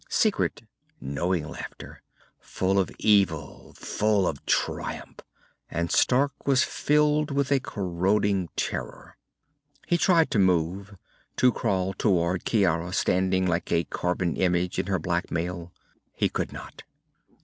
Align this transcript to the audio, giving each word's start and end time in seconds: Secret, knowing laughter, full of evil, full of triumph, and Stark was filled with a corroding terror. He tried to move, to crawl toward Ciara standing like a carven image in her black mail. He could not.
Secret, 0.09 0.63
knowing 0.99 1.47
laughter, 1.47 2.01
full 2.39 2.79
of 2.79 2.89
evil, 2.97 3.71
full 3.77 4.25
of 4.27 4.43
triumph, 4.47 5.19
and 5.69 5.91
Stark 5.91 6.47
was 6.47 6.63
filled 6.63 7.29
with 7.29 7.51
a 7.51 7.59
corroding 7.59 8.49
terror. 8.55 9.15
He 9.85 9.99
tried 9.99 10.31
to 10.31 10.39
move, 10.39 10.95
to 11.37 11.51
crawl 11.51 11.93
toward 11.93 12.45
Ciara 12.45 12.93
standing 12.93 13.45
like 13.45 13.71
a 13.71 13.83
carven 13.83 14.35
image 14.37 14.79
in 14.79 14.87
her 14.87 14.97
black 14.97 15.29
mail. 15.29 15.71
He 16.15 16.29
could 16.29 16.51
not. 16.51 16.81